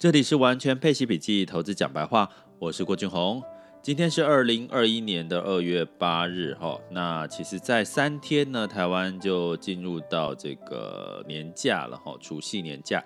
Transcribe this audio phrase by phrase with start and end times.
[0.00, 2.26] 这里是完全配息笔记投资讲白话，
[2.58, 3.42] 我是郭俊宏。
[3.82, 13.04] 今天是二零二一年的二月八日，哈，那其实，在三天呢，台湾就进入到这个年假了，哈，除夕年假。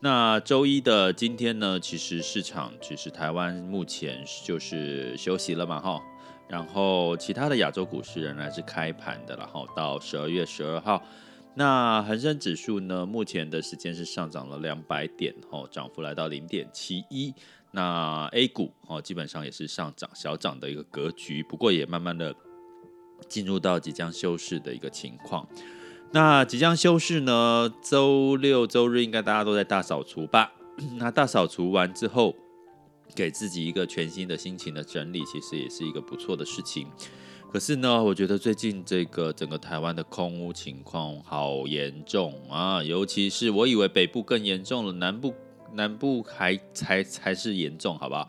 [0.00, 6.00] 那周一的今天呢，其实市场其实台湾目前就是休息了嘛，哈，
[6.48, 11.02] 然后其他的亚洲股市仍然是开盘的，然后到十二月十二号。
[11.60, 17.34] 那恒生指数呢，目前的时间是上涨了两百点，哦，涨幅来到零点七一。
[17.72, 22.34] 那 A 股哦，基本上也是上涨小涨的一个格局，不过也慢慢的
[23.28, 25.46] 进入到即将休市的一个情况。
[26.12, 30.50] 那即将休市呢，周六周日应该大家都在大扫除吧？
[30.96, 32.34] 那大扫除完之后，
[33.14, 36.88] 给自己一个全新的心情的整理，其实也是一个不错的事情。
[37.50, 45.34] 可是呢，我觉得最近这个整个台湾的空污情况好严重啊，尤其是我以为北部更严重了，南部
[45.72, 48.28] 南部还才才是严重，好不好？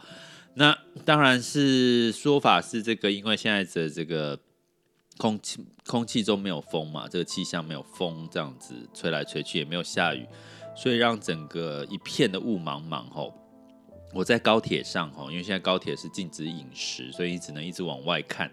[0.56, 4.40] 那当然是说法是这个，因为现在的这个
[5.18, 10.26] 空气空气中没有风嘛，这个气象没有风，这样子吹来吹去也没有下雨，
[10.76, 13.34] 所以让整个一片的雾茫茫吼。
[14.14, 18.52] 我在高铁上哈，因为现在高铁是禁止饮食，所以你只能一直往外看，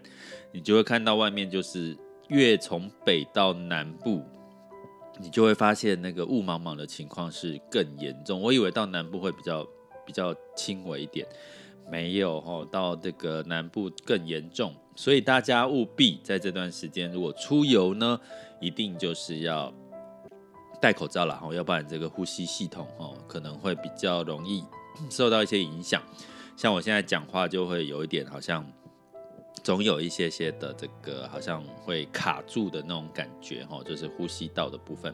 [0.53, 1.97] 你就会看到外面就是
[2.29, 4.23] 越从北到南部，
[5.19, 8.41] 你就会发现那个雾茫茫的情况是更严重。
[8.41, 9.67] 我以为到南部会比较
[10.05, 11.27] 比较轻微一点，
[11.91, 18.17] 没有哈，到这个南部更严重，所以大家务必在这段时间如果出游呢，
[18.61, 19.73] 一定就是要
[20.81, 24.63] 戴口罩了哈，要不然这个呼吸系统哈可能会比较容易。
[25.09, 26.01] 受到一些影响，
[26.55, 28.65] 像我现在讲话就会有一点，好像
[29.63, 35.13] 总有一些些的这个好像会卡住的那种感觉，哈，就是呼吸道的部分。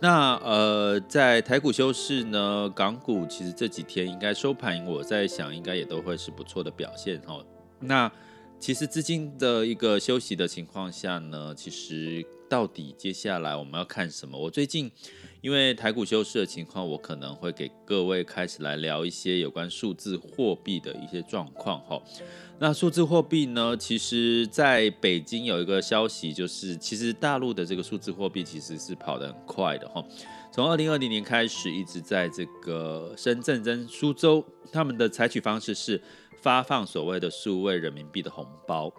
[0.00, 7.44] 那呃，在台股休市呢，港股其实这几天应该收盘，我在想应该也都会是不错的表现，哈。
[7.80, 8.10] 那
[8.60, 14.38] 其实资金的一个休息的情况下呢，其实到底接下来我们要看什么？
[14.38, 14.90] 我最近。
[15.40, 22.02] 因为台股休市的情况，我可能会给各位开始来聊一些有关数字货币的一些状况哈。
[22.58, 30.04] 那数字货币呢，其实在北京有一个消息，就是其实大陆的这个数字货币其实是跑得很快的哈。
[30.50, 36.02] 从二零二零年开始，一直在这个深圳跟苏州，他们的采取方式是
[36.42, 38.92] 发放所谓的数位人民币的红包。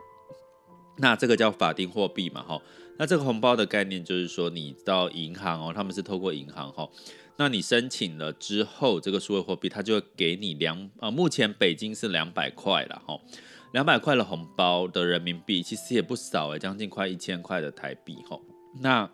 [1.00, 2.62] 那这个叫法定货币嘛，哈，
[3.00, 6.90] 那这个红包的概念就是说，你到银行哦，他们是透过银行哈，
[7.38, 13.18] 那你申请了之后，这个数位货币它就会给你两啊，目前北京是两百块了哈，
[13.72, 18.38] 两百块的红包的人民币其实也不少诶，将近快一千块的台币哈，
[18.82, 19.10] 那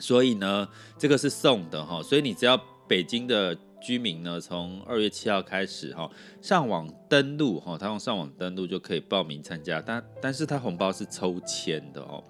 [0.00, 0.66] 所以呢，
[0.98, 2.56] 这个是送的哈，所以你只要
[2.88, 3.56] 北京的。
[3.84, 12.24] 居民呢，从二月七号开始哈，上网登录哈，他用上网登录就可以报名参加，但但是他红包是抽签的哦，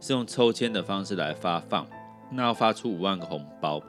[0.00, 1.88] 是用抽签的方式来发放，
[2.30, 3.82] 那要发出五万个红包，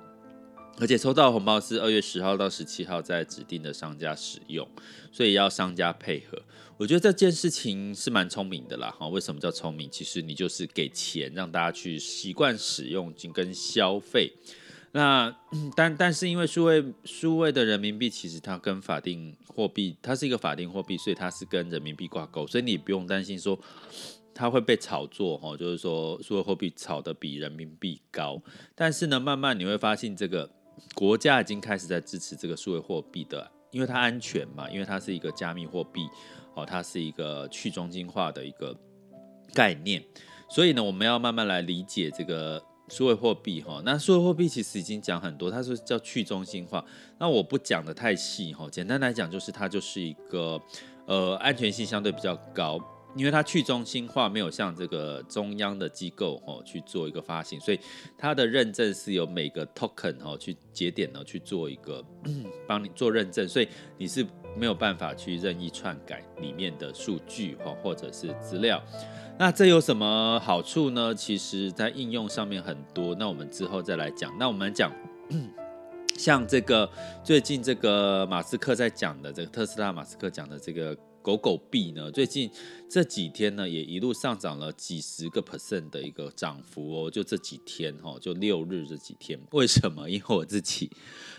[0.80, 4.66] 而且抽到红包是二月十号到十七号在指定的商家使用，
[5.12, 6.41] 所以要商家配合。
[6.78, 9.90] 我觉得这件事情是蛮聪明的啦哈，为什么叫聪明？
[9.91, 14.31] 其实你就是给钱让大家去习惯使用跟消费。
[14.91, 15.35] 那
[15.75, 23.59] 但但是因为数位数位的人民币其实它跟法定货币，它是一个法定货币，所以它是跟人民币挂钩，所以你不用担心说
[24.33, 28.41] 它会被炒作哈，就是说数位货币炒得比人民币高。
[28.73, 30.50] 但是呢，慢慢你会发现这个
[30.95, 36.07] 国家已经开始在支持这个数位货币的，因为它安全嘛，因为它是一个加密货币
[36.56, 38.75] 哦，它是一个去中心化的一个
[39.53, 40.03] 概念，
[40.50, 42.63] 所以呢，我们要慢慢来理解这个。
[42.89, 46.83] 数位货币哈，那数位货币其实已经讲很多，它是叫去中心化。
[47.17, 50.59] 那我不讲的太细哈，简单来讲就是它就是一个
[51.05, 52.79] 呃安全性相对比较高，
[53.15, 57.79] 因为它去中心化，没有像这个中央的机构哦去做一个发行，所以
[58.17, 62.03] 它的认证是由每个 token 哦去节点呢去做一个
[62.67, 63.67] 帮你做认证，所以
[63.97, 64.25] 你是
[64.57, 68.81] 没有办法去任意篡改里面的数据哈或者是资料。
[69.38, 71.15] 那这有什么好处呢？
[71.15, 73.15] 其实，在应用上面很多。
[73.15, 74.38] 那我们之后再来讲。
[74.38, 74.91] 那我们讲，
[76.17, 76.89] 像这个
[77.23, 80.94] 最近这个马斯克在讲的这个特斯拉，马斯克讲的这个
[81.29, 82.49] 狗狗币呢，最近
[82.89, 87.11] 这几天呢，也一路上涨了几十个 percent 的一个涨幅哦。
[87.11, 90.09] 就这几天哈，就六日这几天，为什么？
[90.09, 90.89] 因为我自己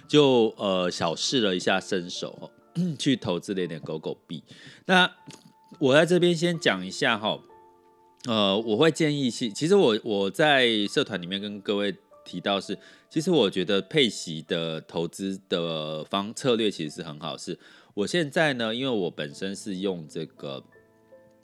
[0.06, 2.50] 就呃小试了一下身手，
[2.98, 4.44] 去投资了一点狗狗币。
[4.86, 5.10] 那
[5.78, 7.40] 我在这边先讲一下哈。
[8.26, 12.78] 呃，我会建议，其其实我我在社团里面跟各位提到是，
[13.08, 17.34] 其实我觉得配息的投资的方策略其实是很好。
[17.38, 17.58] 是
[18.00, 20.62] 我现在呢，因为我本身是用这个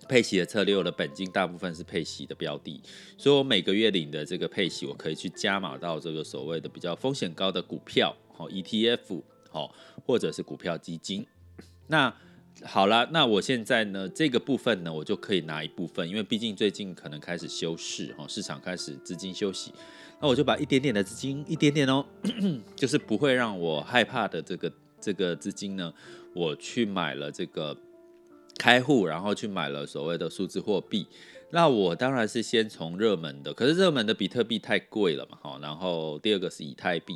[0.08, 2.80] 配息的策略，我的本金大部分是配息的标的，
[3.18, 9.74] 所以我每个月领的这个配息，我可以去加码到这个所谓的比较风险高的股票，好 ETF，好
[10.06, 11.26] 或者是股票基金。
[11.88, 12.14] 那
[12.62, 19.74] 好了，那我现在呢，这个部分呢，我就可以拿一部分，因为毕竟最近可能开始休市，哈，市场开始资金休息，
[20.22, 22.06] 那我就把一点点的资金，一点点哦，
[22.74, 25.92] 就是不会让我害怕的这个这个资金呢，
[26.36, 27.74] 我去买了这个
[28.58, 31.06] 开户，然后去买了所谓的数字货币。
[31.52, 37.14] 那我当然是先从热门的，可是热门的比特币太贵了嘛，哈，然后第二个是以太币，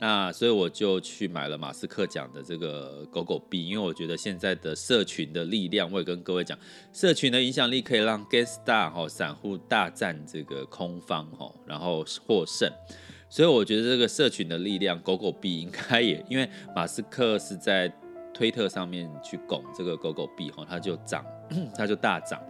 [0.00, 6.56] 那所以我就去买了马斯克讲的这个狗狗币，因为我觉得现在的社群的力量，我也跟各位讲，
[6.92, 12.70] 社群的影响力可以让 GameStop 哈散户大战这个空方哈，然后获胜，
[13.28, 17.92] 所以我觉得这个社群的力量，狗狗币应该也，因为马斯克是在
[18.32, 21.24] 推特上面去拱这个狗狗币哈，它就涨，
[21.74, 22.40] 它就大涨。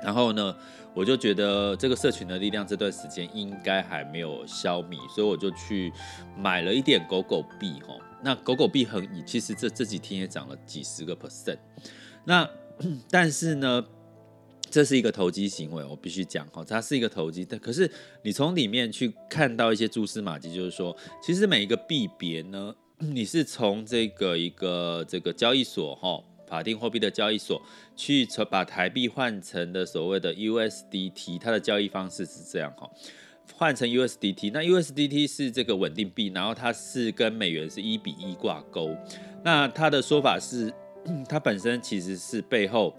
[0.00, 0.56] 然后呢，
[0.94, 5.92] 我就觉得这个社群的力量这段时间应该还没有消弭，所以我就去
[6.36, 7.96] 买了一点狗狗币哈。
[8.22, 11.58] 那狗狗币很，其实这这几天也涨了几十个 percent。
[12.24, 12.48] 那
[13.10, 13.84] 但是呢，
[14.70, 17.44] 这是一个投机行为，我必须讲哈，它是一个投机。
[17.44, 17.90] 但可是
[18.22, 26.22] 你从里面去看到一些蛛丝马迹，就是说，其实每一个币别呢，你是从这个一个这个交易所哈。
[26.48, 27.60] 法定货币的交易所
[27.94, 32.90] 去把台币换成的所谓的 USDT，它的交易方式是这样哈，
[33.52, 38.96] 换成 USDT，那 USDT 是这个稳定币，然后它是跟美元是一比一挂钩。
[39.44, 40.72] 那它的说法是，
[41.28, 42.96] 它本身其实是背后，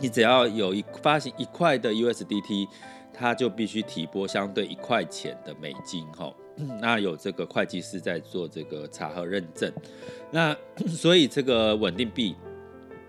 [0.00, 2.68] 你只要有一发行一块的 USDT，
[3.12, 6.32] 它就必须提拨相对一块钱的美金哈。
[6.80, 9.72] 那有这个会计师在做这个查核认证，
[10.30, 10.56] 那
[10.88, 12.36] 所以这个稳定币。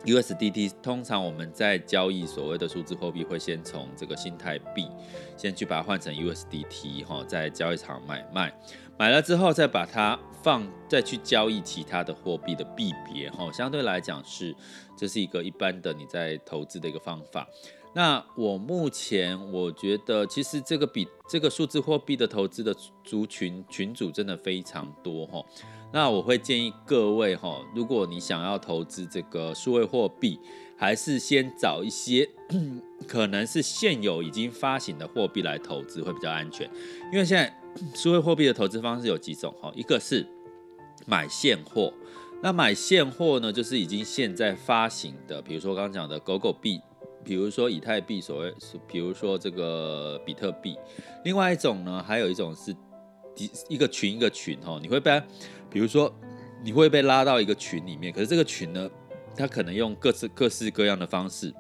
[0.06, 4.88] USDT 通常我们在交易所谓的数字货币，会先从这个新台币
[5.36, 8.58] 先去把它换成 USDT 哈，在交易场买卖，
[8.98, 14.56] 买了之后再把它放，再去交易其他的货币的币别哈，相对来讲是
[14.98, 17.46] 这是一个一般的你在投资的一个方法。
[17.94, 25.44] 那我目前我觉得，其实这个比这个数字货币的投资的族群群组真的非常多哈。
[25.92, 30.40] 那我会建议各位哈，如果你想要投资这个数位货币，
[30.78, 32.30] 还是先找一些
[33.08, 36.70] 可能是现有已经发行的货币来投资会比较安全。
[37.12, 37.52] 因为现在
[37.96, 40.24] 数位货币的投资方式有几种哈，一个是
[41.08, 41.92] 买现货，
[42.44, 46.80] 那买现货呢，就是已经现在发行的，比如说刚刚讲的狗狗币。
[47.24, 48.54] 比如说以太币，所谓，
[48.88, 50.78] 比如说这个比特币。
[51.24, 52.76] 另外一种呢，还有一种是
[53.68, 55.22] 一个群一个群哦，你会被，
[55.70, 56.14] 比如说
[56.64, 58.90] 你会被拉到一个群里面，可是这个群呢，
[59.36, 61.54] 他可能用各式各式各样的方式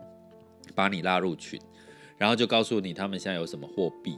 [0.74, 1.60] 把你拉入群，
[2.18, 4.18] 然后就告诉你他们现在有什么货币。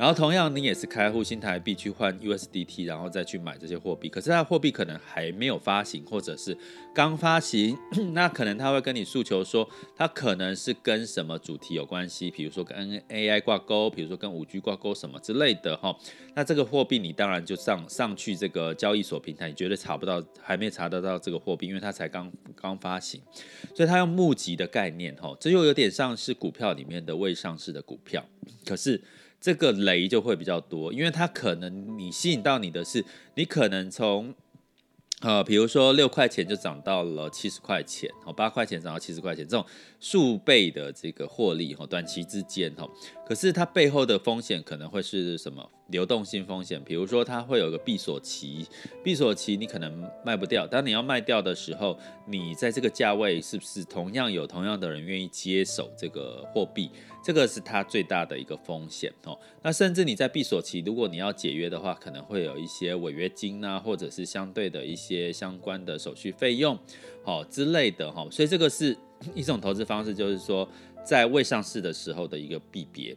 [0.00, 4.08] 然后同样，你也是开户新台币去换 USDT，然后再去买这些货币。
[4.08, 6.56] 可是它货币可能还没有发行，或者是
[6.94, 7.76] 刚发行，
[8.14, 15.94] 那可能他会跟你诉求说，它可能是跟什么主题有关系，比如说跟 AI 挂钩，比如说跟 5G 挂钩什么之类的哈。
[16.34, 23.20] 那这个货币你当然就上上去这个交易所平台，你绝对查不到，还没查得到这个货币，因为它才刚刚发行，
[23.74, 28.24] 所以它用募集的概念哈，这又有点像是股票里面的未上市的股票，
[28.64, 29.02] 可是。
[29.40, 33.04] 这个雷就会比较多，因为它可能你吸引到你的是，
[33.34, 34.34] 你可能从。
[35.22, 39.66] 呃，比如说六块钱就涨到了七十块钱，哦，八块钱涨到七十块钱，这种
[40.00, 42.88] 数倍的这个获利，哈，短期之间，哈，
[43.26, 45.70] 可是它背后的风险可能会是什么？
[45.88, 48.64] 流动性风险，比如说它会有个闭锁期，
[49.02, 56.88] 闭锁期你可能卖不掉，当你要卖掉的时候，你在这个价位是不是同样有同样的人愿意接手这个货币？
[57.22, 65.10] 这个是它最大的一个风险，哦，那甚至你在闭锁期，如果你要解约的话，可能会有一些违约金啊，或者是相对的一些。
[65.10, 66.78] 些相关的手续费用，
[67.24, 68.96] 好之类的哈，所以这个是
[69.34, 70.68] 一种投资方式，就是说
[71.04, 73.16] 在未上市的时候的一个币别。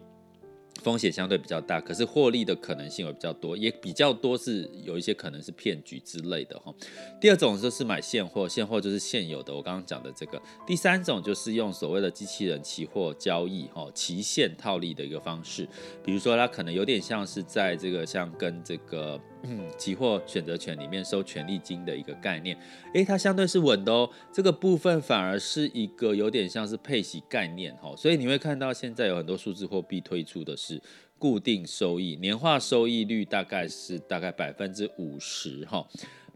[0.81, 6.74] 风险相对比较大，可是获利的可能性会比较多，也比较多是有一些可能是骗局之类的哈。
[7.22, 10.41] 第二种就是买现货，现货就是现有的，我刚刚讲的这个。
[10.65, 15.65] 第三种就是用所谓的机器人期货交易哈，期限套利的一个方式，
[16.03, 22.57] 比如说它可能有点像是在这个像跟这个嗯期货选择权里面收权利金的一个概念，
[22.93, 24.09] 诶，它相对是稳的哦。
[24.31, 30.81] 这个部分反而是一个有点像是配息概念哈，所以你会看到现在有很多数字货币推出的是。
[31.19, 35.88] 固定收益，年化收益率大概是大概百分之五十哈，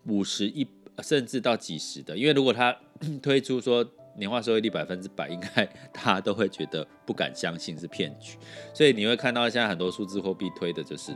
[0.05, 0.65] 五十一
[1.03, 2.73] 甚至到几十的，因为如果他
[3.21, 3.85] 推出说
[4.17, 8.37] 年化收益率百分之百，应该 大家都会觉得不敢相信是骗局，
[8.73, 11.11] 所以你会看到现在很多数字货币推的就是，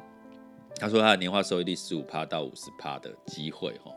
[0.77, 3.91] 他说他的年化收益率十五趴到五十趴的机会哈，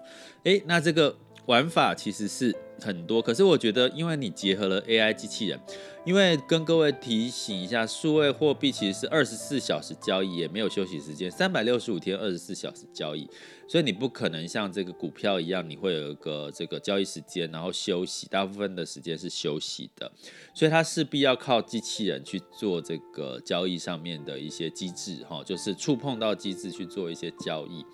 [0.45, 1.17] 诶，那这个。
[1.47, 5.59] 玩法其实是很多，可是我觉得，因为你结合了 AI 机器人，
[6.05, 13.29] 因为跟各位提醒一下，数位货币其实是二十四小时交易，也没有休息时间，三百六十五天二十四小时交易，
[13.69, 20.11] 所以你不可能像这个股票一样，你会有一个这个交易时间，然后休息，大部分的时间是休息的，
[20.55, 27.85] 所以它势必要靠机器人去做这个交易上面的一些机制，哈，就是触碰到机制去做一些交易。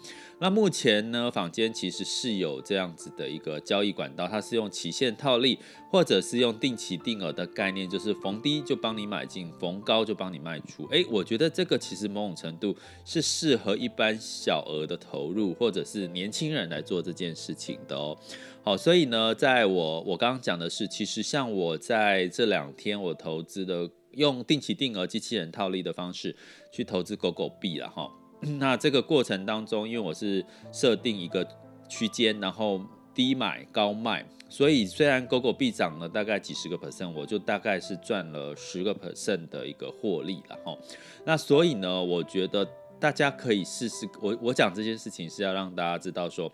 [0.43, 5.59] 那目前呢，坊间其实是有这样子的一个交易管道，它是用期限套利，
[5.91, 10.87] 或者是用定期定额的概念，就是逢低就帮你买进，逢高就帮你卖出。
[10.91, 12.75] 诶，我觉得这个其实某种程度
[13.05, 18.17] 是适合一般小额的投入，或者是年轻人来做这件事情的哦。
[18.63, 26.37] 好，所以呢，在我我刚刚讲的是，其实像我在这两天我投资的，用定期定额机器人套利的方式
[26.71, 28.11] 去投资狗狗币了哈。
[28.59, 31.47] 那这个过程当中，因为我是设定一个
[31.89, 32.81] 区间，然后
[33.15, 40.77] 低买高卖，所以虽然狗狗币涨了大概几十个 percent，我就大概是赚了十个 percent 的一个获利了哈。
[41.25, 42.67] 那所以呢，我觉得
[42.99, 44.09] 大家可以试试。
[44.21, 46.51] 我我讲这件事情是要让大家知道说，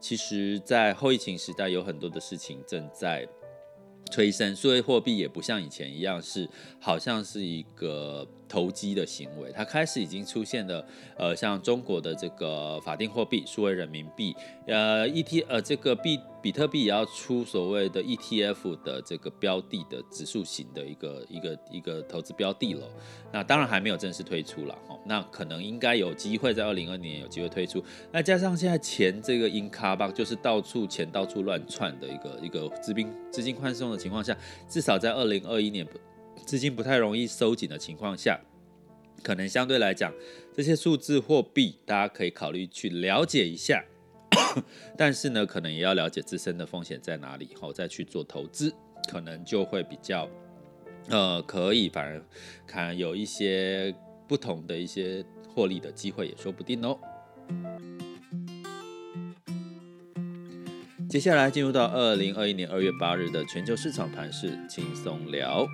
[0.00, 3.28] 其实，在后疫情时代，有很多的事情正在。
[4.10, 6.48] 催生，数位货币也不像以前一样是
[6.80, 10.84] 好像是一个投机的行为，它开始已经出现了，
[11.16, 14.34] 呃，像中国的这个法定货币数位人民币，
[14.66, 22.88] 呃，ET 呃这个币比特币也要出所谓的 ETF 的这个标的的指数型的一个一个一个投资标的了，
[23.32, 27.80] 那当然还没有正式推出了哈，那可能应该有机会在二零二年有机会推出，
[28.10, 34.36] 那加上现在钱这个 in car box 就是到处钱到处乱窜的一个一个资金资金宽松的情况下，
[34.68, 35.86] 至少在二零二一年。
[36.46, 38.40] 资金不太容易收紧的情况下，
[39.22, 40.12] 可能相对来讲，
[40.52, 43.84] 这些数字货币大家可以考虑去了解一下，
[44.98, 48.74] 但是呢，可能也要了解自身的风险在哪里，后再去做投资，
[49.08, 50.28] 可能就会比较，
[51.08, 52.20] 呃，可以反而
[52.66, 53.94] 看有一些
[54.26, 56.98] 不同的一些获利的机会也说不定哦。
[61.08, 65.66] 接下来进入到二零二一年二月八日的全球市场盘势轻松聊。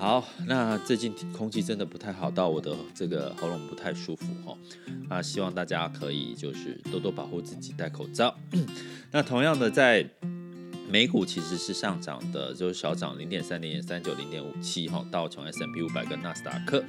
[0.00, 4.56] 好，那最近空气真的不太好，到我的这个喉咙不太舒服哈。
[5.10, 8.34] 那希望大家可以就是多多保护自己，戴口罩。
[9.12, 10.08] 那同样的在。
[10.90, 16.82] 美股其实是上涨的，就是小涨零点三零点三九零点五七哈，道琼 S&P 五百跟纳斯达克。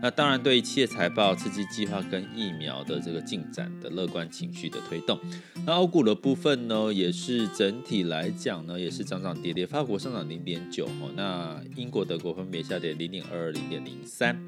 [0.00, 5.18] 那当然，对于企业财报、刺激计划跟疫苗的这个进展的乐观情绪的推动。
[5.66, 9.66] 那欧股的部分呢，也是整体来讲呢，也是涨涨跌跌。
[9.66, 14.40] 法国上涨零点九哈，那英国、德国分别下跌零点二二、零点零三。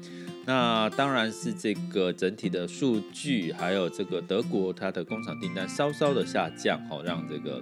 [0.45, 7.61] 那当然是这个整体的数据，还有这个德国它的工厂订单稍稍的下降哈，让这个。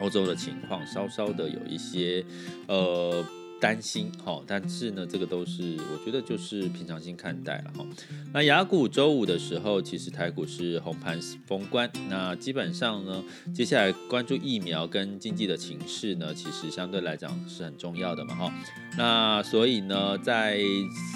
[0.00, 2.24] 欧洲的情况稍稍的有一些，
[2.66, 3.24] 呃。
[3.64, 7.86] 担心哈，但是呢，这个都是我觉得就是平常心看待了哈。
[8.30, 11.90] 那雅股周五的时候，其实台股是红盘封关。
[12.10, 18.52] 那基本上呢，接下来关注疫苗跟经济的情势呢，其实相对来讲是很重要的嘛哈。
[18.98, 20.60] 那所以呢，在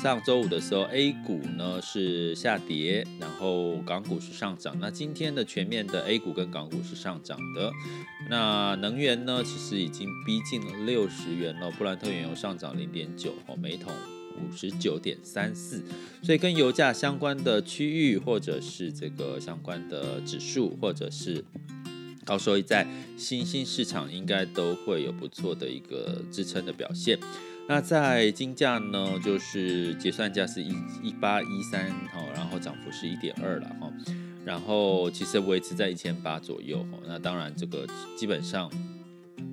[0.03, 4.75] 上周五的时候，A 股呢是下跌，然后港股是上涨。
[4.81, 7.71] 那今天的全面的 A 股跟港股是上涨的。
[8.31, 12.38] 那能源呢，其实已经逼近了六十元了，布兰特原油。
[12.39, 13.93] 上涨零点九，哦每桶
[14.37, 15.83] 五十九点三四，
[16.23, 21.45] 所以跟油价相关的区域，或者是这个相关的指数，或者是
[22.25, 27.19] 高收益在，新兴市场应该都会有不错的一个支撑的表现。
[27.67, 31.93] 那在金价呢，就是结算价是一一八一三，
[32.33, 33.93] 然后涨幅是一点二了哈，
[34.45, 37.85] 然后其实维持在一千八左右，那当然这个
[38.17, 38.71] 基本上。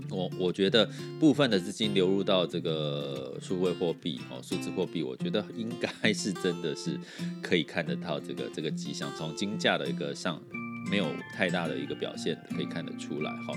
[0.10, 7.00] 我我觉得部分的资金流入到这个数位货币哦，数字货币，我觉得 应该是真的是
[7.42, 10.42] 可以看得到这个这个迹象，从金价的一个上
[10.90, 13.54] 没有太大的一个表现，可以看得出来哈。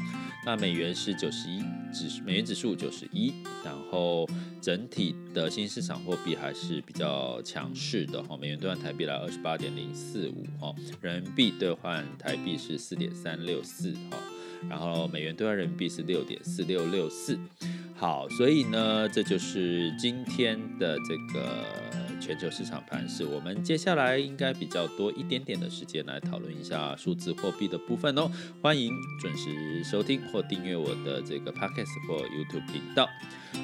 [0.47, 1.61] 那美元是九十一
[1.93, 4.27] 指美元指数九十一，然后
[4.63, 8.37] 整体的新市场货币还是比较强势的哈。
[8.37, 14.17] 美元兑换台币来二十八点零四五哈，人民币兑换台币是四点三六四哈。
[14.69, 17.39] 然后美元兑换人民币是六点四六六四。
[17.95, 21.65] 好，所以呢，这就是今天的这个
[22.21, 23.25] 全球市场盘势。
[23.25, 28.31] 我们接下来应该比较多一点点的时间来讨论一下数字货币的部分哦。
[28.63, 33.09] 欢迎准时收听或订阅我的这个 Podcast 或 YouTube 频道。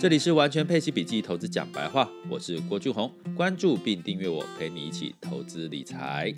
[0.01, 6.35] 这里是完全配息笔记投资讲白话，我是郭俊宏，关注并订阅我，陪你一起投资理财。